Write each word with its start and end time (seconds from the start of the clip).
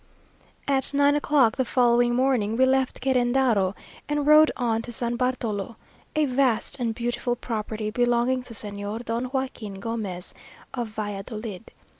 At 0.67 0.95
nine 0.95 1.15
o'clock 1.15 1.57
the 1.57 1.63
following 1.63 2.15
morning 2.15 2.57
we 2.57 2.65
left 2.65 3.01
Querendaro, 3.01 3.75
and 4.09 4.25
rode 4.25 4.49
on 4.57 4.81
to 4.81 4.91
San 4.91 5.15
Bartolo, 5.15 5.75
a 6.15 6.25
vast 6.25 6.79
and 6.79 6.95
beautiful 6.95 7.35
property, 7.35 7.91
belonging 7.91 8.41
to 8.41 8.55
Señor 8.55 9.05
Don 9.05 9.29
Joaquin 9.31 9.79
Gomez, 9.79 10.33
of 10.73 10.87
Valladolid. 10.87 11.65